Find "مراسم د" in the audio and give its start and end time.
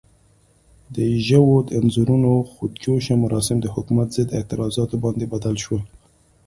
3.23-3.67